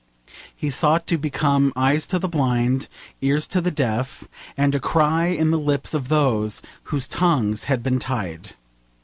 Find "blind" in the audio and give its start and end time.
2.27-2.87